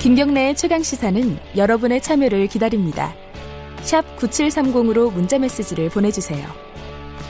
[0.00, 3.12] 김경래의 최강 시사는 여러분의 참여를 기다립니다.
[3.80, 6.46] 샵 9730으로 문자 메시지를 보내주세요.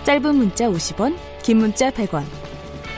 [0.05, 2.25] 짧은 문자 50원, 긴 문자 100원.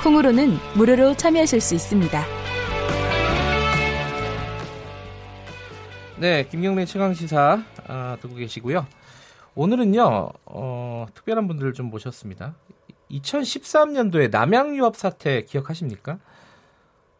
[0.02, 2.24] 콩으로는 무료로 참여하실 수 있습니다.
[6.18, 8.88] 네, 김경래 최강 시사 아, 듣고 계시고요.
[9.54, 12.56] 오늘은요, 어, 특별한 분들을 좀 모셨습니다.
[13.12, 16.18] 2013년도에 남양유업 사태 기억하십니까?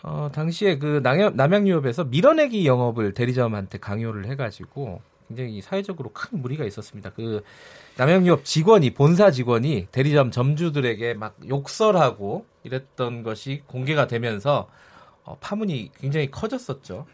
[0.03, 7.11] 어, 당시에 그 남양, 남양유업에서 밀어내기 영업을 대리점한테 강요를 해가지고 굉장히 사회적으로 큰 무리가 있었습니다.
[7.11, 7.43] 그
[7.97, 14.69] 남양유업 직원이 본사 직원이 대리점 점주들에게 막 욕설하고 이랬던 것이 공개가 되면서
[15.25, 17.07] 어, 파문이 굉장히 커졌었죠.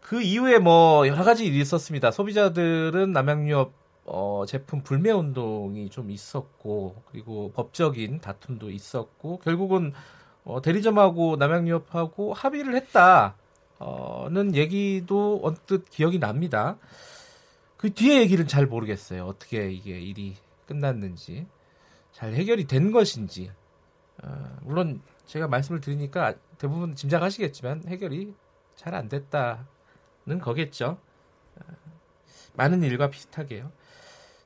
[0.00, 2.10] 그 이후에 뭐 여러 가지 일이 있었습니다.
[2.10, 3.72] 소비자들은 남양유업
[4.04, 9.92] 어, 제품 불매 운동이 좀 있었고 그리고 법적인 다툼도 있었고 결국은
[10.44, 16.76] 어, 대리점하고 남양유업하고 합의를 했다는 얘기도 언뜻 기억이 납니다.
[17.76, 19.24] 그 뒤에 얘기를 잘 모르겠어요.
[19.24, 21.46] 어떻게 이게 일이 끝났는지
[22.12, 23.50] 잘 해결이 된 것인지
[24.22, 28.34] 어, 물론 제가 말씀을 드리니까 대부분 짐작하시겠지만 해결이
[28.76, 30.98] 잘 안 됐다는 거겠죠.
[31.56, 31.64] 어,
[32.54, 33.70] 많은 일과 비슷하게요.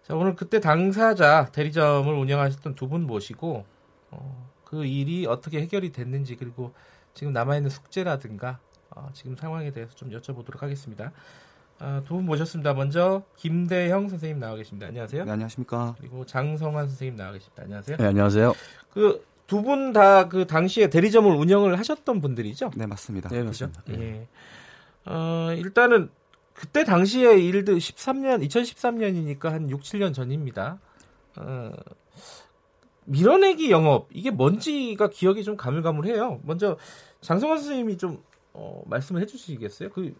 [0.02, 3.64] 자, 오늘 그때 당사자 대리점을 운영하셨던 두 분 모시고
[4.10, 6.72] 어, 그 일이 어떻게 해결이 됐는지 그리고
[7.14, 8.58] 지금 남아있는 숙제라든가
[8.90, 11.12] 어, 지금 상황에 대해서 좀 여쭤보도록 하겠습니다.
[11.80, 12.74] 어, 두분 모셨습니다.
[12.74, 14.86] 먼저 김대형 선생님 나와 계십니다.
[14.88, 15.24] 안녕하세요.
[15.24, 15.94] 네, 안녕하십니까.
[15.98, 17.62] 그리고 장성환 선생님 나와 계십니다.
[17.62, 17.96] 안녕하세요.
[17.96, 18.52] 네, 안녕하세요.
[18.92, 22.72] 그 두 분 다 그 당시에 대리점을 운영을 하셨던 분들이죠?
[22.74, 23.28] 네, 맞습니다.
[23.28, 23.80] 네, 맞습니다.
[23.90, 24.26] 예.
[25.04, 26.10] 어, 일단은
[26.52, 30.78] 그때 당시에 일들 13년, 2013년이니까 한 6, 7년 전입니다.
[31.36, 31.70] 어,
[33.06, 36.40] 밀어내기 영업 이게 뭔지가 기억이 좀 가물가물해요.
[36.44, 36.76] 먼저
[37.20, 39.90] 장성환 선생님이 좀 어, 말씀을 해주시겠어요?
[39.90, 40.14] 그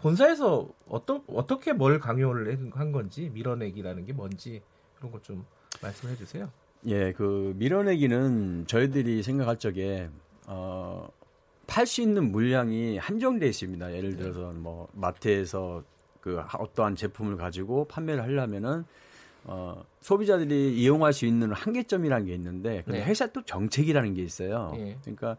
[0.00, 4.62] 본사에서 어떤 어떻게 뭘 강요를 한 건지 밀어내기라는 게 뭔지
[4.96, 5.44] 그런 것 좀
[5.82, 6.50] 말씀해 주세요.
[6.86, 10.08] 예, 그 밀어내기는 저희들이 생각할 적에
[10.46, 11.08] 어,
[11.66, 13.94] 팔 수 있는 물량이 한정돼 있습니다.
[13.94, 15.82] 예를 들어서 뭐 마트에서
[16.20, 18.84] 그 어떠한 제품을 가지고 판매를 하려면은
[19.44, 23.04] 어, 소비자들이 이용할 수 있는 한계점이라는 게 있는데 근데 네.
[23.04, 24.72] 회사 또 정책이라는 게 있어요.
[24.76, 24.96] 예.
[25.02, 25.36] 그러니까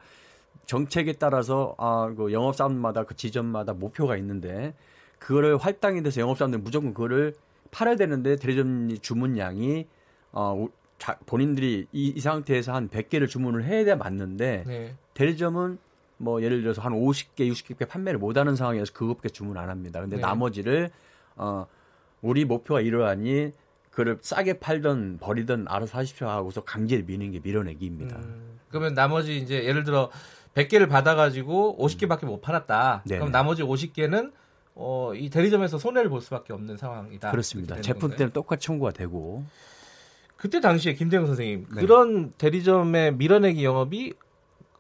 [0.66, 4.74] 정책에 따라서 아, 그 영업사원마다 그 지점마다 목표가 있는데
[5.20, 7.34] 그거를 할당이 돼서 영업사원들 무조건 그거를
[7.72, 9.86] 팔아야 되는데 대리점 주문량이
[10.32, 14.96] 어, 우- 자, 본인들이 이, 이 상태에서 한 100개를 주문을 해야 돼 맞는데 네.
[15.14, 15.78] 대리점은
[16.18, 20.02] 뭐 예를 들어서 한 50개, 60개 판매를 못 하는 상황에서 그것밖에 주문 안 합니다.
[20.02, 20.22] 근데 네.
[20.22, 20.90] 나머지를
[21.38, 21.66] 어
[22.22, 23.54] 우리 목표가 이러하니
[24.00, 28.16] 그를 싸게 팔던 버리던 알아서 하십시오 하고서 강제로 미는 게 밀어내기입니다.
[28.16, 30.10] 음, 그러면 나머지 이제 예를 들어
[30.56, 33.04] 100개를 받아가지고 50개밖에 못 팔았다.
[33.06, 33.20] 네네.
[33.20, 34.32] 그럼 나머지 50개는
[34.76, 37.32] 어, 이 대리점에서 손해를 볼 수밖에 없는 상황이다.
[37.32, 37.82] 그렇습니다.
[37.82, 38.16] 제품?
[38.16, 39.44] 때는 똑같이 청구가 되고
[40.38, 41.82] 그때 당시에 김대영 선생님 네.
[41.82, 44.14] 그런 대리점의 밀어내기 영업이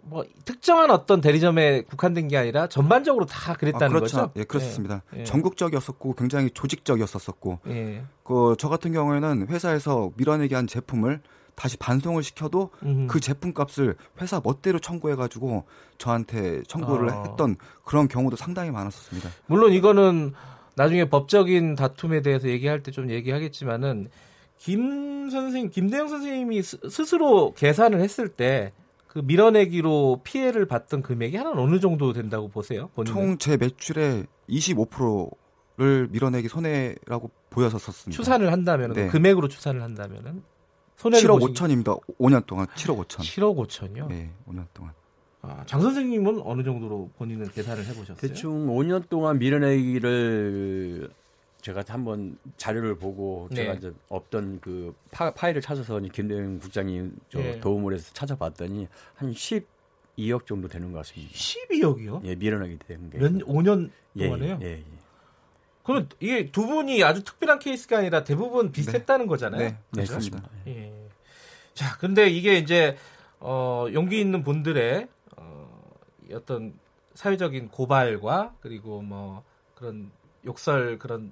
[0.09, 4.17] 뭐 특정한 어떤 대리점에 국한된 게 아니라 전반적으로 다 그랬다는 아, 그렇죠.
[4.17, 4.31] 거죠?
[4.35, 5.03] 예, 그렇습니다.
[5.15, 5.23] 예.
[5.23, 7.71] 전국적이었었고 굉장히 조직적이었었고 예.
[7.71, 8.03] 예.
[8.23, 11.21] 그저 같은 경우에는 회사에서 밀어내기 한 제품을
[11.55, 13.07] 다시 반송을 시켜도 음흠.
[13.07, 15.65] 그 제품 값을 회사 멋대로 청구해 가지고
[15.97, 17.23] 저한테 청구를 아.
[17.23, 19.29] 했던 그런 경우도 상당히 많았었습니다.
[19.47, 20.33] 물론 이거는
[20.75, 24.09] 나중에 법적인 다툼에 대해서 얘기할 때 좀 얘기하겠지만은
[24.57, 28.71] 김 선생님, 김대영 선생님이 스, 스스로 계산을 했을 때
[29.09, 32.91] 그 밀어내기로 피해를 봤던 금액이 한 어느 정도 된다고 보세요?
[33.05, 38.15] 총 제 매출의 25%를 밀어내기 손해라고 보였었습니다.
[38.15, 39.07] 추산을 한다면 네.
[39.07, 40.43] 금액으로 추산을 한다면은
[40.97, 41.99] 손해를 7억 보신 5천입니다.
[42.19, 43.21] 5년 동안 7억 5천.
[43.21, 44.11] 7억 5천이요.
[44.11, 44.93] 예, 5년 동안.
[45.41, 48.17] 아, 장 선생님은 어느 정도로 본인은 계산을 해보셨어요?
[48.17, 51.09] 대충 5년 동안 밀어내기를
[51.61, 53.57] 제가 한번 자료를 보고 네.
[53.57, 57.59] 제가 이제 없던 그 파, 파일을 찾아서 이제 김대영 국장님 저 네.
[57.59, 61.33] 도움을 해서 찾아봤더니 한 12억 정도 되는 것 같습니다.
[61.33, 62.25] 12억이요?
[62.25, 63.17] 예, 밀어내기 된 게.
[63.17, 64.59] 몇 5년 예, 동안에요?
[64.61, 64.83] 예, 예.
[65.83, 69.59] 그러면 이게 두 분이 아주 특별한 케이스가 아니라 대부분 비슷했다는 거잖아요.
[69.59, 70.41] 네, 네, 그렇습니다.
[70.41, 70.49] 그렇습니다.
[70.67, 71.09] 예.
[71.73, 72.95] 자, 근데 이게 이제
[73.39, 75.07] 어, 용기 있는 분들의
[75.37, 75.91] 어,
[76.33, 76.77] 어떤
[77.15, 79.43] 사회적인 고발과 그리고 뭐
[79.75, 80.11] 그런
[80.45, 81.31] 욕설 그런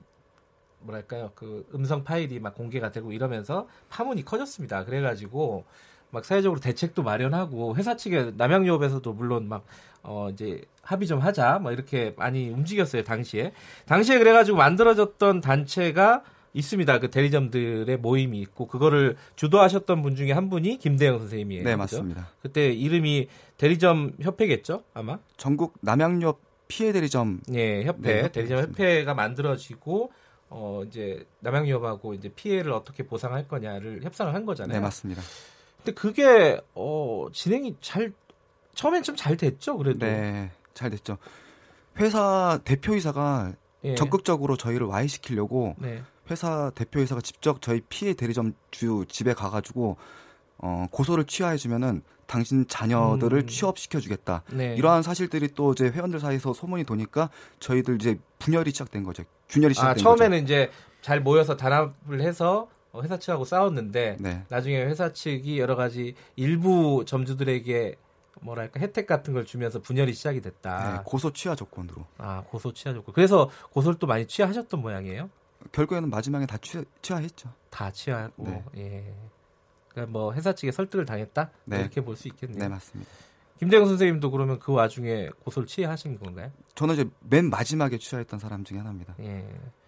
[0.79, 4.85] 뭐랄까요 그 음성 파일이 막 공개가 되고 이러면서 파문이 커졌습니다.
[4.85, 5.65] 그래가지고
[6.09, 9.65] 막 사회적으로 대책도 마련하고 회사 측에 남양유업에서도 물론 막
[10.07, 13.51] 어 이제 합의 좀 하자 뭐 이렇게 많이 움직였어요 당시에
[13.85, 20.77] 당시에 그래가지고 만들어졌던 단체가 있습니다 그 대리점들의 모임이 있고 그거를 주도하셨던 분 중에 한 분이
[20.79, 21.63] 김대영 선생님이에요.
[21.63, 21.77] 네, 그죠?
[21.77, 22.29] 맞습니다.
[22.41, 23.27] 그때 이름이
[23.57, 26.39] 대리점 협회겠죠 아마 전국 남양유업
[26.69, 28.59] 피해 대리점 예, 협회, 네, 대리점.
[28.59, 30.11] 협회가 만들어지고
[30.49, 34.77] 어 이제 남양유업하고 이제 피해를 어떻게 보상할 거냐를 협상을 한 거잖아요.
[34.77, 35.21] 네 맞습니다.
[35.77, 38.13] 근데 그게 어 진행이 잘
[38.75, 40.05] 처음엔 좀 잘 됐죠, 그래도.
[40.05, 41.17] 네, 잘 됐죠.
[41.99, 43.53] 회사 대표이사가
[43.83, 43.95] 예.
[43.95, 46.01] 적극적으로 저희를 와해시키려고 네.
[46.29, 49.97] 회사 대표이사가 직접 저희 피해 대리점 주 집에 가가지고
[50.59, 53.47] 어, 고소를 취하해주면은 당신 자녀들을 음.
[53.47, 54.43] 취업시켜주겠다.
[54.51, 54.75] 네.
[54.75, 57.29] 이러한 사실들이 또 이제 회원들 사이에서 소문이 도니까
[57.59, 59.23] 저희들 이제 분열이 시작된 거죠.
[59.49, 60.03] 균열이 시작된 아, 거죠.
[60.03, 60.71] 처음에는 이제
[61.01, 64.43] 잘 모여서 단합을 해서 어, 회사 측하고 싸웠는데 네.
[64.49, 67.95] 나중에 회사 측이 여러 가지 일부 점주들에게
[68.41, 71.03] 뭐랄까 혜택 같은 걸 주면서 분열이 시작이 네, 됐다.
[71.05, 75.29] 고소 취하 조건으로 아 고소 취하셨고 그래서 고소를 또 많이 취하셨던 모양이에요.
[75.71, 77.49] 결국에는 마지막에 다 취하, 취하했죠.
[77.69, 78.63] 다 취하고 네.
[78.77, 79.13] 예.
[79.89, 81.79] 그러니까 뭐 회사 측에 설득을 당했다 네.
[81.81, 82.59] 이렇게 볼 수 있겠네요.
[82.59, 83.09] 네 맞습니다.
[83.59, 86.51] 김대영 선생님도 그러면 그 와중에 고소를 취하신 건가요?
[86.75, 89.15] 저는 이제 맨 마지막에 취하했던 사람 중에 하나입니다.
[89.19, 89.25] 예.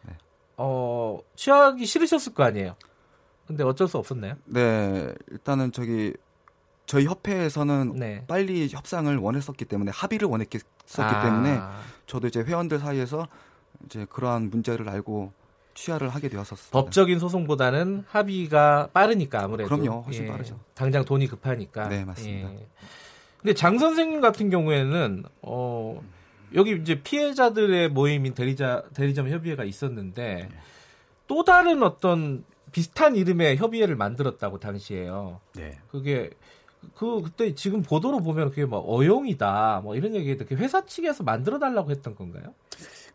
[0.04, 0.18] 네.
[0.58, 2.76] 어 취하기 싫으셨을 거 아니에요.
[3.46, 4.36] 근데 어쩔 수 없었나요?
[4.46, 6.14] 네, 일단은 저기
[6.86, 8.24] 저희 협회에서는 네.
[8.28, 10.64] 빨리 협상을 원했었기 때문에 합의를 원했었기
[10.98, 11.60] 아, 때문에
[12.08, 13.28] 저도 이제 회원들 사이에서
[13.86, 15.32] 이제 그러한 문제를 알고
[15.76, 16.72] 취하를 하게 되었었습니다.
[16.72, 20.60] 법적인 소송보다는 합의가 빠르니까 아무래도 그럼요, 훨씬 빠르죠.
[20.74, 21.88] 당장 돈이 급하니까.
[21.88, 22.52] 네, 맞습니다.
[22.54, 22.68] 예.
[23.42, 26.02] 근데 장 선생님 같은 경우에는 어
[26.56, 30.50] 여기 이제 피해자들의 모임인 대리자 대리점 협의회가 있었는데
[31.28, 35.40] 또 다른 어떤 비슷한 이름의 협의회를 만들었다고 당시에요.
[35.56, 35.80] 네.
[35.90, 36.32] 그게
[36.96, 41.60] 그 그때 지금 보도로 보면 그게 뭐 어용이다 뭐 이런 얘기했던 그 회사 측에서 만들어
[41.60, 42.54] 달라고 했던 건가요?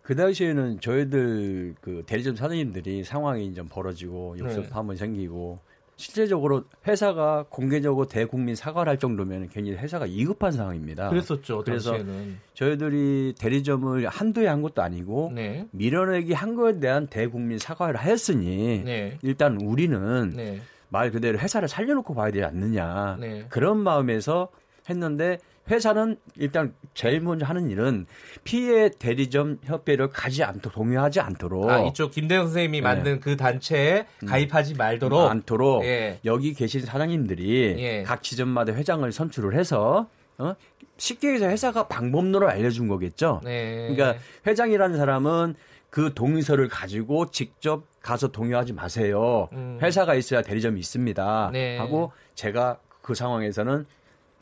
[0.03, 4.45] 그 당시에는 저희들 그 대리점 사장님들이 상황이 좀 벌어지고 네.
[4.45, 5.61] 욕설 한번 생기고
[5.97, 11.09] 실제적으로 회사가 공개적으로 대국민 사과를 할 정도면 굉장히 회사가 이급한 상황입니다.
[11.09, 12.37] 그랬었죠 아, 그래서 당시에는.
[12.55, 15.67] 저희들이 대리점을 한두에 한 것도 아니고 네.
[15.71, 19.19] 밀어내기 한 거에 대한 대국민 사과를 하였으니 네.
[19.23, 20.61] 일단 우리는 네.
[20.89, 23.47] 말 그대로 회사를 살려놓고 봐야 되지 않느냐 네.
[23.49, 24.49] 그런 마음에서
[24.89, 25.39] 했는데
[25.71, 28.07] 회사는 일단 제일 먼저 하는 일은
[28.45, 32.83] 피해 대리점 협회를 가지 않도록 동요하지 않도록 아, 이쪽 김대영 선생님이 네.
[32.83, 36.19] 만든 그 단체에 가입하지 말도록 않도록 예.
[36.25, 38.03] 여기 계신 사장님들이 예.
[38.03, 40.55] 각 지점마다 회장을 선출을 해서 어?
[40.97, 43.41] 쉽게 해서 회사가 방법론을 알려준 거겠죠.
[43.45, 43.89] 네.
[43.89, 45.55] 그러니까 회장이라는 사람은
[45.91, 49.49] 그 동의서를 가지고 직접 가서 동의하지 마세요.
[49.53, 49.79] 음.
[49.81, 51.51] 회사가 있어야 대리점이 있습니다.
[51.53, 51.79] 네.
[51.79, 53.87] 하고 제가 그 상황에서는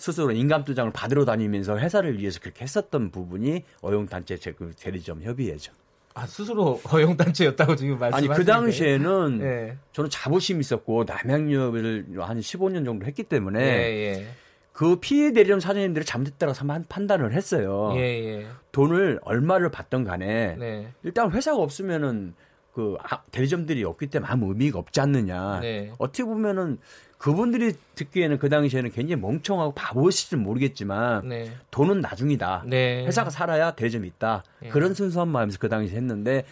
[0.03, 5.73] 스스로 인감도장을 받으러 다니면서 회사를 위해서 그렇게 했었던 부분이 어용단체 그 대리점 협의회죠.
[6.15, 8.37] 아, 스스로 허용 단체였다고 지금 아니 말씀하시는데.
[8.37, 9.77] 그 당시에는 예.
[9.93, 14.27] 저는 자부심이 있었고 남양유업을 한 15년 정도 했기 때문에 예,
[14.73, 17.93] 그 피해 대리점 사장님들이 잘못됐다고 한 판단을 했어요.
[17.95, 18.01] 예.
[18.01, 18.47] 예, 예.
[18.73, 20.93] 돈을 얼마를 받던 간에 네.
[21.05, 22.35] 일단 회사가 없으면은
[22.73, 25.61] 그 아- 대리점들이 없기 때문에 아무 의미가 없지 않느냐.
[25.61, 25.93] 네.
[25.99, 26.79] 어떻게 보면은
[27.19, 31.53] 그분들이 듣기에는 그 당시에는 굉장히 멍청하고 바보일지 모르겠지만 네.
[31.71, 32.65] 돈은 나중이다.
[32.67, 33.07] 네.
[33.07, 34.43] 회사가 살아야 대리점이 있다.
[34.65, 34.69] 예.
[34.71, 36.45] 그런 순수한 마음에서 그 당시에 했는데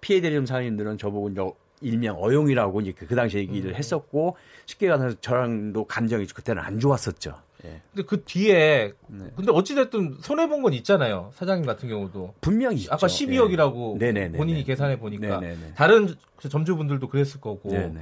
[0.00, 1.40] 피해 대리점 사장님들은 저보고 이제
[1.80, 3.74] 일명 어용이라고 이제 그 당시 얘기를 음.
[3.76, 4.36] 했었고
[4.66, 7.34] 쉽게 가서 저랑도 감정이 그때는 안 좋았었죠.
[7.64, 7.80] 예.
[7.92, 9.24] 근데 그 뒤에 네.
[9.36, 11.30] 근데 어찌 됐든 손해 본 건 있잖아요.
[11.34, 12.34] 사장님 같은 경우도.
[12.40, 12.92] 분명히 있죠.
[12.92, 14.06] 아까 12억이라고 예.
[14.06, 14.38] 네네네.
[14.38, 15.74] 본인이 계산해 보니까 네네네.
[15.74, 17.70] 다른 그 점주분들도 그랬을 거고.
[17.70, 18.00] 네네.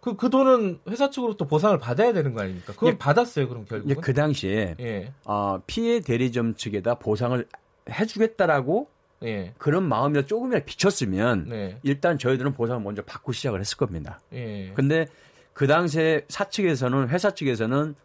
[0.00, 2.72] 그, 그 돈은 회사 측으로부터 보상을 받아야 되는 거 아닙니까?
[2.72, 2.98] 그걸 예.
[2.98, 4.00] 받았어요, 그럼 이제 결국은?
[4.00, 7.44] 그 당시에 예, 어, 피해 대리점 측에다 보상을
[7.90, 8.88] 해주겠다라고
[9.24, 14.20] 예, 그런 마음이 조금이라도 비쳤으면 네, 일단 저희들은 보상을 먼저 받고 시작을 했을 겁니다.
[14.32, 14.70] 예.
[14.74, 15.06] 근데
[15.52, 17.96] 그 당시에 사측에서는 회사 측에서는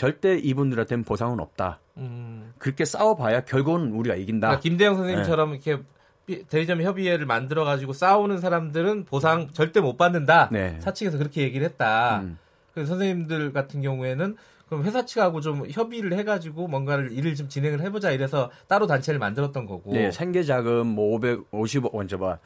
[0.00, 1.78] 절대 이분들한테는 보상은 없다.
[1.98, 2.54] 음.
[2.56, 4.46] 그렇게 싸워봐야 결국은 우리가 이긴다.
[4.46, 5.78] 그러니까 김대영 선생님처럼 이렇게
[6.24, 10.48] 피- 대리점 협의회를 만들어 가지고 싸우는 사람들은 보상 절대 못 받는다.
[10.52, 10.78] 네.
[10.80, 12.20] 사측에서 그렇게 얘기를 했다.
[12.20, 12.38] 음.
[12.72, 14.36] 그래서 선생님들 같은 경우에는
[14.70, 19.66] 그럼 회사 측하고 좀 협의를 해가지고 뭔가를 일을 좀 진행을 해보자 이래서 따로 단체를 만들었던
[19.66, 19.92] 거고.
[19.92, 22.38] 네, 생계 자금 뭐 550억 원저 봐.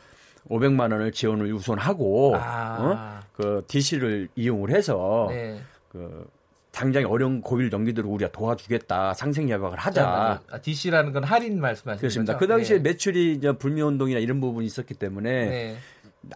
[0.51, 3.21] 500만 원을 지원을 우선하고 아.
[3.23, 3.27] 어?
[3.33, 5.61] 그 DC를 이용을 해서 네.
[5.89, 6.27] 그
[6.75, 10.41] 당장에 어려운 고비를 넘기도록 우리가 도와주겠다 상생 협약을 하자.
[10.51, 12.33] 아, DC라는 건 할인 말씀하시는 그렇습니다.
[12.33, 12.41] 거죠?
[12.41, 12.83] 그 당시에 네.
[12.83, 15.77] 매출이 이제 불매 운동이나 이런 부분이 있었기 때문에 네.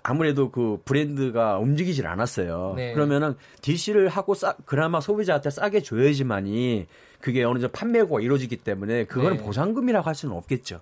[0.05, 2.75] 아무래도 그 브랜드가 움직이질 않았어요.
[2.77, 2.93] 네.
[2.93, 6.87] 그러면은 DC를 하고 싸, 그나마 소비자한테 싸게 줘야지만이
[7.21, 9.43] 그게 어느 정도 판매고가 이루어지기 때문에 그거는 네.
[9.43, 10.81] 보상금이라고 할 수는 없겠죠.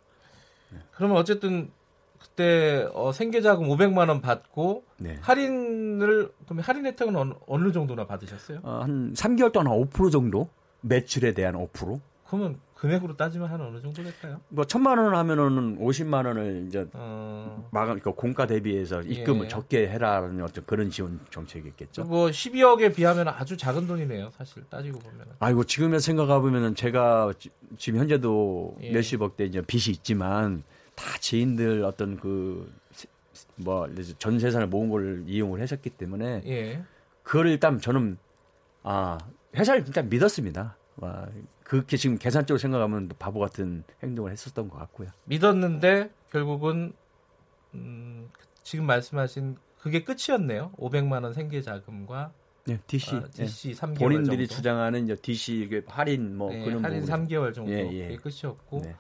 [0.97, 1.71] 그러면 어쨌든
[2.21, 5.17] 그때 어, 생계자금 500만 원 받고 네.
[5.21, 8.61] 할인을 그럼 할인 혜택은 어느, 어느 정도나 받으셨어요?
[8.63, 10.49] 어, 한 3개월 동안 한 5% 정도
[10.83, 12.01] 매출에 대한 5%.
[12.27, 14.41] 그러면 금액으로 따지면 한 어느 정도 될까요?
[14.49, 19.49] 뭐 천만 원 하면은 50만 원을 이제 어, 마감 그러니까 공가 대비해서 입금을 예.
[19.49, 22.05] 적게 해라는 어떤 그런 지원 정책이겠죠.
[22.05, 24.31] 뭐 12억에 비하면 아주 작은 돈이네요.
[24.37, 25.25] 사실 따지고 보면.
[25.39, 28.91] 아이고 지금에 생각해 보면은 제가 지- 지금 현재도 예.
[28.91, 30.63] 몇십억 대 이제 빚이 있지만
[30.97, 32.69] 다 지인들 어떤 그
[33.57, 33.87] 뭐
[34.19, 36.83] 전 재산을 모은 걸 이용을 하셨기 때문에 예.
[37.23, 38.17] 그걸 일단 저는
[38.83, 39.19] 아
[39.55, 40.77] 회사를 일단 믿었습니다.
[40.97, 41.29] 와,
[41.63, 45.09] 그렇게 지금 계산적으로 생각하면 바보 같은 행동을 했었던 것 같고요.
[45.25, 46.93] 믿었는데 결국은
[47.75, 48.31] 음,
[48.63, 50.73] 지금 말씀하신 그게 끝이었네요.
[50.79, 52.33] 500만 원 생계 자금과
[52.65, 53.17] 네, DC.
[53.17, 54.55] 아, DC 3개월 본인들이 정도.
[54.55, 57.27] 주장하는 이제 DC 그 할인 뭐 네, 그런 할인 부분.
[57.27, 58.09] 3개월 정도 예, 예.
[58.09, 58.97] 그게 끝이었고 네.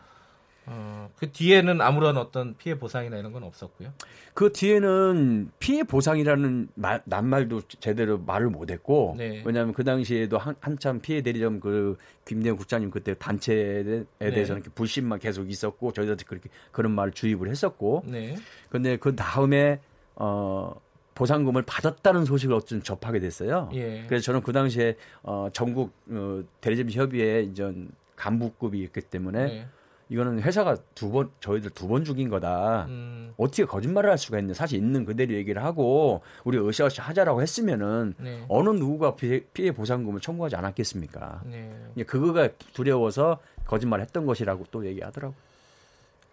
[0.68, 3.92] 어, 그 뒤에는 아무런 어떤 피해 보상이나 이런 건 없었고요.
[4.34, 9.42] 그 뒤에는 피해 보상이라는 말, 낱말도 제대로 말을 못했고 네.
[9.44, 14.04] 왜냐하면 그 당시에도 한, 한참 피해 대리점 그 김대영 국장님 그때 단체에 네.
[14.18, 18.36] 대해서는 이렇게 불신만 계속 있었고 저희들한테 그렇게 그런 말을 주입을 했었고 네.
[18.68, 19.80] 근데 그 다음에
[20.16, 20.74] 어
[21.14, 23.70] 보상금을 받았다는 소식을 어쨌든 접하게 됐어요.
[23.72, 24.04] 예.
[24.06, 29.66] 그래서 저는 그 당시에 어 전국 어, 대리점 협의회 이전 간부급이었기 때문에 네.
[30.08, 32.86] 이거는 회사가 두 번 저희들 두 번 죽인 거다.
[32.88, 34.54] 음, 어떻게 거짓말을 할 수가 있냐.
[34.54, 38.44] 사실 있는 그대로 얘기를 하고 우리 으쌰으쌰 하자라고 했으면은 네.
[38.48, 41.42] 어느 누구가 피해, 피해 보상금을 청구하지 않았겠습니까?
[41.46, 41.72] 네.
[41.96, 45.36] 이제 그거가 두려워서 거짓말 했던 것이라고 또 얘기하더라고요.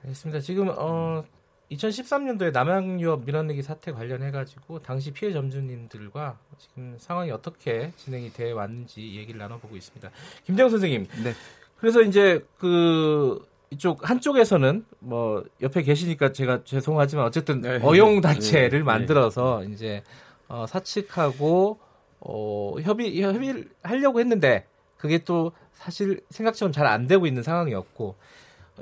[0.03, 0.39] 알겠습니다.
[0.42, 1.24] 지금 어
[1.72, 9.15] 2013년도에 남양유업 민원내기 사태 관련해 가지고 당시 피해 점주님들과 지금 상황이 어떻게 진행이 돼 왔는지
[9.18, 10.12] 얘기를 나눠보고 있습니다.
[10.46, 11.08] 김재호 선생님.
[11.24, 11.34] 네.
[11.77, 17.80] 그래서 이제 그 이쪽 한쪽에서는 뭐 옆에 계시니까 제가 죄송하지만 어쨌든 네.
[17.82, 18.84] 어용 단체를 네.
[18.84, 20.03] 만들어서 이제
[20.48, 21.80] 어, 사측하고
[22.20, 24.65] 어, 협의 협의를 하려고 했는데
[24.98, 28.15] 그게 또 사실 생각처럼 잘 안 되고 있는 상황이었고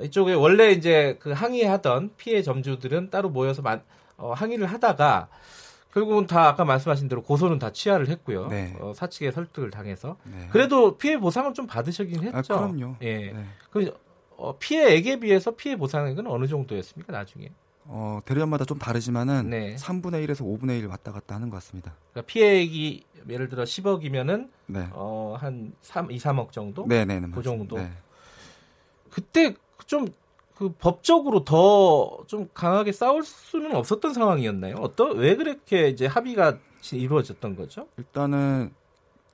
[0.02, 3.82] 이쪽에 원래 이제 그 항의하던 피해 점주들은 따로 모여서 만,
[4.16, 5.28] 어, 항의를 하다가
[5.92, 8.46] 결국은 다 아까 말씀하신 대로 고소는 다 취하를 했고요.
[8.48, 8.74] 네.
[8.80, 10.48] 어, 사측의 설득을 당해서 네.
[10.50, 12.54] 그래도 피해 보상은 좀 받으시긴 했죠.
[12.54, 12.96] 아, 그럼요.
[13.02, 13.32] 예.
[13.32, 13.44] 네.
[13.70, 13.94] 그
[14.42, 17.50] 어, 피해액에 비해서 피해 보상액은 어느 정도였습니까 나중에?
[17.84, 19.76] 어, 대리점마다 좀 다르지만은 네.
[19.76, 21.94] 3분의 1에서 5분의 1 왔다 갔다 하는 것 같습니다.
[22.12, 24.88] 그러니까 피해액이 예를 들어 10억이면은 네.
[24.92, 26.84] 어, 한 3, 2, 3억 정도?
[26.88, 27.28] 네, 네, 네.
[27.32, 27.42] 그.
[27.42, 27.76] 정도?
[27.76, 27.90] 네.
[29.10, 29.54] 그때
[29.86, 30.06] 좀
[30.62, 34.76] 그 법적으로 더 좀 강하게 싸울 수는 없었던 상황이었나요?
[34.78, 36.58] 어떤 왜 그렇게 이제 합의가
[36.92, 37.88] 이루어졌던 거죠?
[37.96, 38.72] 일단은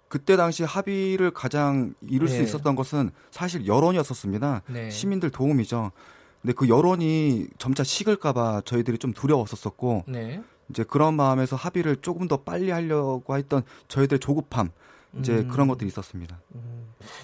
[0.08, 2.36] 그때 당시 합의를 가장 이룰 네.
[2.36, 4.62] 수 있었던 것은 사실 여론이었었습니다.
[4.68, 4.90] 네.
[4.90, 5.92] 시민들 도움이죠.
[6.40, 10.42] 근데 그 여론이 점차 식을까봐 저희들이 좀 두려웠었었고 네.
[10.70, 14.70] 이제 그런 마음에서 합의를 조금 더 빨리 하려고 했던 저희들의 조급함
[15.18, 15.48] 이제 음.
[15.48, 16.40] 그런 것들이 있었습니다.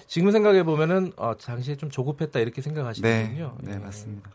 [0.07, 3.57] 지금 생각해 보면은 어, 당시에 좀 조급했다 이렇게 네, 생각하시는군요.
[3.61, 3.77] 네 예.
[3.77, 4.31] 맞습니다.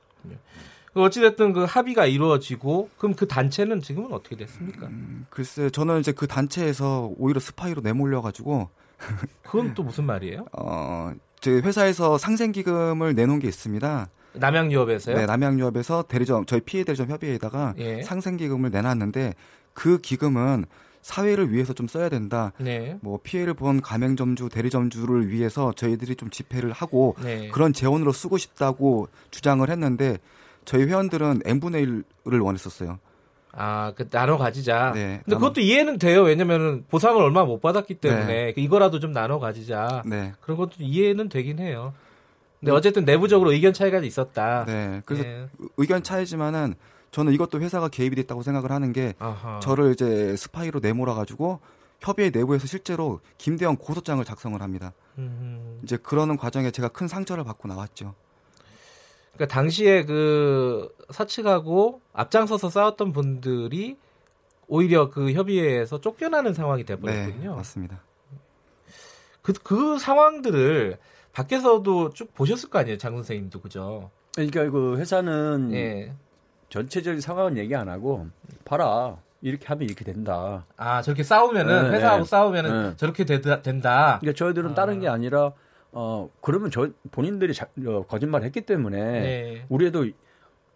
[0.92, 4.86] 그 어찌됐든 그 합의가 이루어지고 그럼 그 단체는 지금은 어떻게 됐습니까?
[4.86, 8.68] 음, 글쎄 저는 이제 그 단체에서 오히려 스파이로 내몰려가지고
[9.42, 10.46] 그건 또 무슨 말이에요?
[10.52, 14.08] 어, 제 회사에서 상생기금을 내놓은 게 있습니다.
[14.32, 15.16] 남양유업에서요?
[15.16, 18.02] 네, 남양유업에서 대리점 저희 피해 대리점 협의회에다가 예.
[18.02, 19.34] 상생기금을 내놨는데
[19.72, 20.66] 그 기금은
[21.02, 22.52] 사회를 위해서 좀 써야 된다.
[22.58, 22.98] 네.
[23.00, 27.48] 뭐 피해를 본 가맹점주, 대리점주를 위해서 저희들이 좀 집회를 하고 네.
[27.48, 30.18] 그런 재원으로 쓰고 싶다고 주장을 했는데
[30.70, 31.84] 저희 회원들은 n분의
[32.26, 33.00] 1을 원했었어요.
[33.52, 34.92] 아, 그 나눠 가지자.
[34.94, 36.22] 네, 근데 나눠- 그것도 이해는 돼요.
[36.22, 40.02] 왜냐면은 보상을 얼마 못 받았기 때문에 그 이거라도 좀 나눠 가지자.
[40.06, 40.32] 네.
[40.40, 41.92] 그런 것도 이해는 되긴 해요.
[42.60, 44.64] 근데 어쨌든 내부적으로 의견 차이가 있었다.
[44.66, 45.02] 네.
[45.04, 45.48] 그래서 예.
[45.76, 46.74] 의견 차이지만은
[47.10, 49.58] 저는 이것도 회사가 개입이 됐다고 생각을 하는 게 아하.
[49.60, 51.58] 저를 이제 스파이로 내몰아 가지고
[51.98, 54.92] 협의회 내부에서 실제로 김대영 고소장을 작성을 합니다.
[55.18, 55.80] 음.
[55.82, 58.14] 이제 그러는 과정에 제가 큰 상처를 받고 나왔죠.
[59.40, 63.96] 그러니까 당시에 그 사측하고 앞장서서 싸웠던 분들이
[64.68, 67.56] 오히려 그 협의회에서 쫓겨나는 상황이 네, 돼버렸군요.
[67.56, 68.02] 맞습니다.
[69.40, 70.98] 그, 그 상황들을
[71.32, 74.10] 밖에서도 쭉 보셨을 거 아니에요, 장 선생님도 그죠?
[74.34, 76.12] 그러니까 그 회사는 예.
[76.68, 78.26] 전체적인 상황은 얘기 안 하고
[78.66, 80.66] 봐라 이렇게 하면 이렇게 된다.
[80.76, 82.28] 아 저렇게 싸우면은 네, 회사하고 네.
[82.28, 82.96] 싸우면은 네.
[82.98, 84.18] 저렇게 되다, 된다.
[84.20, 84.74] 그러니까 저희들은 아.
[84.74, 85.52] 다른 게 아니라
[85.92, 89.66] 어 그러면 저 본인들이 자, 어, 거짓말했기 때문에 네.
[89.68, 90.06] 우리도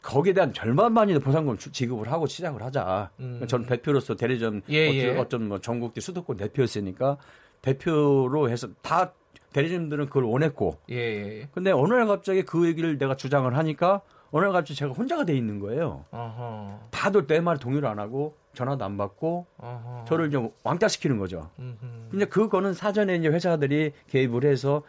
[0.02, 3.10] 거기에 대한 절반만이라도 보상금 주- 지급을 하고 시작을 하자.
[3.20, 3.46] 음.
[3.48, 5.18] 전 대표로서 대리점 예, 어떤, 예.
[5.18, 7.16] 어떤 뭐 전국대 수도권 대표였으니까
[7.62, 9.12] 대표로 해서 다
[9.52, 11.48] 대리점들은 그걸 원했고 예, 예.
[11.52, 15.34] 근데 어느 날 갑자기 그 얘기를 내가 주장을 하니까 어느 날 갑자기 제가 혼자가 돼
[15.36, 16.04] 있는 거예요.
[16.10, 16.88] 어허.
[16.90, 20.04] 다들 내 말 동의를 안 하고 전화도 안 받고 어허.
[20.08, 21.50] 저를 이제 왕따 시키는 거죠.
[21.58, 21.76] 음흠.
[22.10, 24.82] 근데 그거는 사전에 이제 회사들이 개입을 해서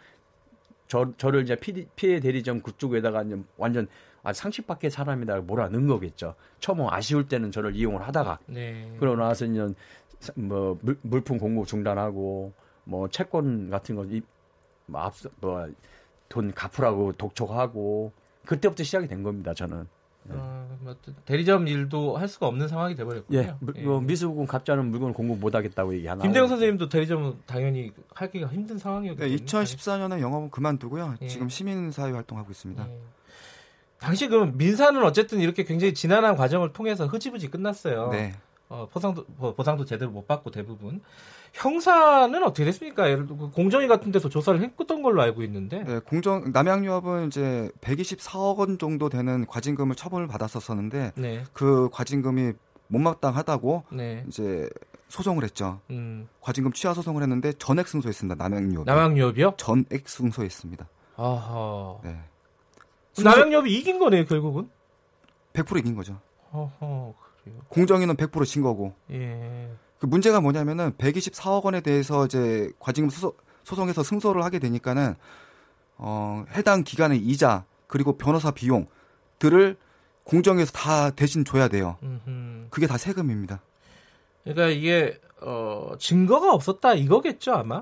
[0.88, 3.88] 저 저를 이제 피해, 피해 대리점 그쪽에다가 이제 완전
[4.22, 6.34] 아, 상식 밖의 사람이다 몰아 넣은 거겠죠.
[6.58, 8.94] 처음 아쉬울 때는 저를 이용을 하다가 네.
[8.98, 9.66] 그러고 나서 이제
[10.34, 12.52] 뭐 물, 물품 공급 중단하고
[12.84, 14.22] 뭐 채권 같은 거 이,
[14.86, 15.68] 뭐 앞서 뭐
[16.28, 18.12] 돈 갚으라고 독촉하고
[18.44, 19.54] 그때부터 시작이 된 겁니다.
[19.54, 19.88] 저는.
[20.34, 23.38] 어, 뭐 대리점 일도 할 수가 없는 상황이 돼버렸군요.
[23.38, 26.22] 예, 물, 뭐 미수분 값자는 물건 공급 못하겠다고 얘기하나.
[26.22, 29.36] 김대영 선생님도 대리점은 당연히 하기가 힘든 상황이었거든요.
[29.36, 31.16] 네, 2014년에 영업은 그만두고요.
[31.22, 31.26] 예.
[31.28, 32.86] 지금 시민사회 활동하고 있습니다.
[32.88, 32.98] 예.
[33.98, 38.10] 당시 그 민사는 어쨌든 이렇게 굉장히 지난한 과정을 통해서 흐지부지 끝났어요.
[38.10, 38.34] 네.
[38.68, 41.00] 어, 보상도 뭐, 보상도 제대로 못 받고 대부분
[41.52, 43.08] 형사는 어떻게 됐습니까?
[43.08, 45.84] 예를 들어 그 공정위 같은 데서 조사를 했던 걸로 알고 있는데.
[45.84, 51.44] 네, 공정 남양유업은 이제 124억 원 정도 되는 과징금을 처벌을 받았었었는데 네.
[51.52, 52.52] 그 과징금이
[52.88, 54.24] 못마땅하다고 네.
[54.28, 54.68] 이제
[55.08, 55.80] 소송을 했죠.
[55.90, 56.28] 음.
[56.40, 58.34] 과징금 취하 소송을 했는데 전액 승소했습니다.
[58.36, 58.84] 남양유업.
[58.84, 59.54] 남양유업이요?
[59.56, 60.86] 전액 승소했습니다.
[61.16, 61.98] 아하.
[62.02, 62.18] 네.
[63.22, 64.68] 남양유업이 이긴 거네요, 결국은.
[65.54, 66.18] 100% 이긴 거죠.
[66.52, 67.14] 어허.
[67.68, 68.94] 공정위는 100%진 거고.
[69.10, 69.70] 예.
[69.98, 73.32] 그 문제가 뭐냐면은 124억 원에 대해서 이제 과징금 소송,
[73.64, 75.14] 소송 에서 승소를 하게 되니까는
[75.98, 79.76] 어, 해당 기간의 이자 그리고 변호사 비용들을
[80.24, 81.96] 공정위에서 다 대신 줘야 돼요.
[82.02, 82.66] 음흠.
[82.70, 83.62] 그게 다 세금입니다.
[84.44, 87.80] 그러니까 이게 어, 증거가 없었다 이거겠죠 아마.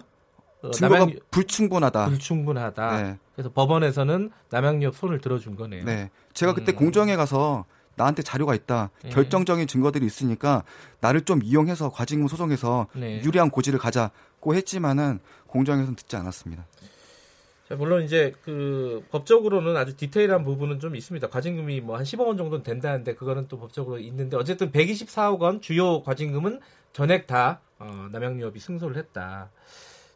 [0.63, 2.07] 어, 증거가 남양- 불충분하다.
[2.07, 3.03] 불충분하다.
[3.03, 3.19] 네.
[3.35, 5.85] 그래서 법원에서는 남양유업 손을 들어준 거네요.
[5.85, 6.11] 네.
[6.33, 6.77] 제가 그때 음.
[6.77, 7.65] 공정에 가서
[7.97, 8.91] 나한테 자료가 있다.
[9.05, 9.09] 예.
[9.11, 10.65] 결정적인 증거들이 있으니까
[11.01, 13.23] 나를 좀 이용해서 과징금 소송에서 네.
[13.25, 16.67] 유리한 고지를 가자고 했지만은 공정에서는 듣지 않았습니다.
[17.69, 21.29] 자, 물론 이제 그 법적으로는 아주 디테일한 부분은 좀 있습니다.
[21.29, 26.03] 과징금이 뭐 한 10억 원 정도는 된다는데 그거는 또 법적으로 있는데 어쨌든 124억 원 주요
[26.03, 26.61] 과징금은
[26.93, 29.51] 전액 다 어, 남양유업이 승소를 했다.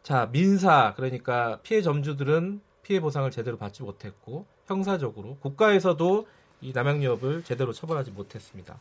[0.03, 6.27] 자 민사 그러니까 피해 점주들은 피해 보상을 제대로 받지 못했고 형사적으로 국가에서도
[6.61, 8.79] 이 남양유업을 제대로 처벌하지 못했습니다.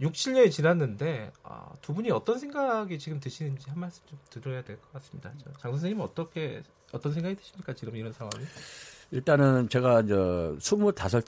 [0.00, 4.76] 6, 7년이 지났는데 아, 두 분이 어떤 생각이 지금 드시는지 한 말씀 좀 들어야 될
[4.76, 5.32] 것 같습니다.
[5.38, 8.44] 저, 장 선생님은 어떻게 어떤 생각이 드십니까 지금 이런 상황이?
[9.12, 11.22] 일단은 제가 저 25, 다섯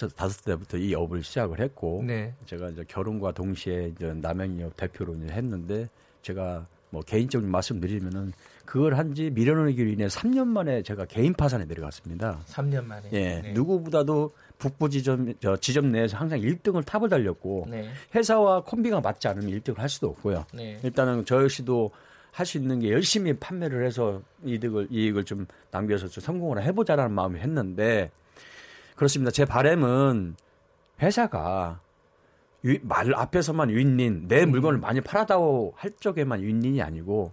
[0.44, 2.34] 때부터 이 업을 시작을 했고 네.
[2.46, 5.88] 제가 이제 결혼과 동시에 이제 남양유업 대표로 이제 했는데
[6.22, 8.32] 제가 뭐 개인적인 말씀 드리면은
[8.66, 12.40] 그걸 한 지 미련하기로 인해 3년 만에 제가 개인 파산에 내려갔습니다.
[12.46, 13.08] 3년 만에.
[13.12, 13.52] 예, 네.
[13.52, 17.88] 누구보다도 북부 지점 저 지점 내에서 항상 1등을 탑을 달렸고 네.
[18.14, 20.44] 회사와 콤비가 맞지 않으면 1등을 할 수도 없고요.
[20.52, 20.78] 네.
[20.82, 21.90] 일단은 저 역시도
[22.32, 27.40] 할 수 있는 게 열심히 판매를 해서 이득을 이익을 좀 낭비해서 좀 성공을 해보자라는 마음을
[27.40, 28.10] 했는데
[28.94, 29.30] 그렇습니다.
[29.30, 30.36] 제 바람은
[31.00, 31.80] 회사가
[32.62, 37.32] 위- 말 앞에서만 윈윈 내 물건을 많이 팔았다고 할 적에만 윈윈이 아니고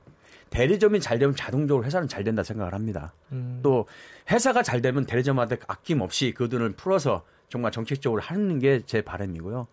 [0.49, 3.13] 대리점이 잘 되면 자동적으로 회사는 잘 된다 생각을 합니다.
[3.31, 3.59] 음.
[3.63, 3.87] 또
[4.29, 9.67] 회사가 잘 되면 대리점한테 아낌없이 그 돈을 풀어서 정말 정책적으로 하는 게 제 바람이고요.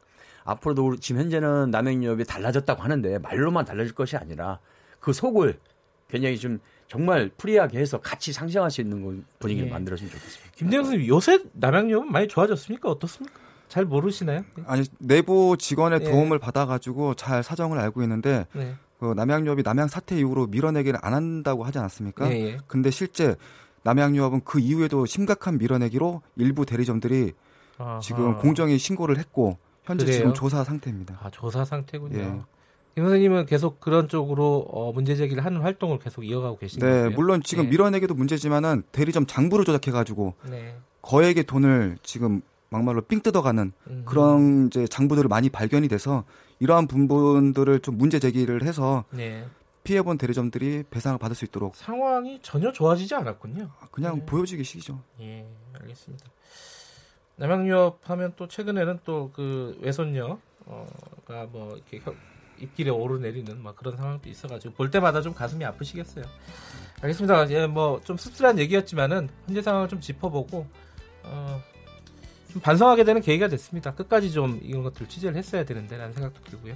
[0.45, 4.59] 앞으로도 지금 현재는 남양유업이 달라졌다고 하는데 말로만 달라질 것이 아니라
[4.99, 5.59] 그 속을
[6.09, 9.73] 굉장히 좀 정말 free하게 해서 같이 상생할 수 있는 거- 분위기를 예.
[9.73, 10.51] 만들었으면 좋겠습니다.
[10.57, 12.91] 김대영 선생님 요새 남양유업은 많이 좋아졌습니까?
[12.91, 13.39] 어떻습니까?
[13.69, 14.45] 잘 모르시나요?
[14.67, 16.11] 아니 내부 직원의 예.
[16.11, 18.75] 도움을 받아가지고 잘 사정을 알고 있는데 네.
[19.01, 22.31] 그 남양유업이 남양 사태 이후로 밀어내기를 안 한다고 하지 않았습니까?
[22.31, 22.59] 예, 예.
[22.67, 23.35] 근데 실제
[23.83, 27.33] 남양유업은 그 이후에도 심각한 밀어내기로 일부 대리점들이
[27.79, 27.99] 아하.
[28.01, 30.19] 지금 공정에 신고를 했고 현재 그래요?
[30.19, 31.19] 지금 조사 상태입니다.
[31.23, 32.19] 아 조사 상태군요.
[32.19, 32.41] 예.
[32.95, 37.11] 김 선생님은 계속 그런 쪽으로 어, 문제 제기를 하는 활동을 계속 이어가고 계신 네, 거고요.
[37.17, 37.71] 물론 지금 네.
[37.71, 40.77] 밀어내기도 문제지만은 대리점 장부를 조작해가지고 네.
[41.01, 44.03] 거액의 돈을 지금 막말로 삥 뜯어가는 음.
[44.05, 46.25] 그런 이제 장부들을 많이 발견이 돼서
[46.61, 49.47] 이러한 부분들을 좀 문제 제기를 해서 네.
[49.83, 53.71] 피해본 대리점들이 배상을 받을 수 있도록 상황이 전혀 좋아지지 않았군요.
[53.91, 54.27] 그냥 네.
[54.27, 55.01] 보여주기 식이죠.
[55.21, 55.47] 예,
[55.81, 56.27] 알겠습니다.
[57.37, 60.37] 남양유업 하면 또 최근에는 또 그 외손녀가
[61.51, 62.15] 뭐 이렇게 혀-
[62.59, 66.25] 입길에 오르내리는 막 그런 상황도 있어가지고 볼 때마다 좀 가슴이 아프시겠어요.
[67.01, 67.51] 알겠습니다.
[67.53, 70.67] 예, 뭐 좀 씁쓸한 얘기였지만은 현재 상황을 좀 짚어보고
[71.23, 71.63] 어,
[72.53, 73.95] 좀 반성하게 되는 계기가 됐습니다.
[73.95, 76.75] 끝까지 좀 이런 것들 취재를 했어야 되는데라는 생각도 들고요.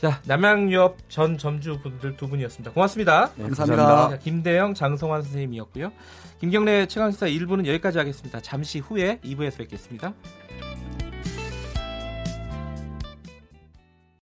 [0.00, 2.72] 자, 남양유업 전 점주분들 두 분이었습니다.
[2.72, 3.30] 고맙습니다.
[3.36, 4.08] 네, 감사합니다.
[4.10, 5.92] 자, 김대영, 장성환 선생님이었고요.
[6.40, 8.40] 김경래 최강시사 1부는 여기까지 하겠습니다.
[8.40, 10.12] 잠시 후에 2부에서 뵙겠습니다.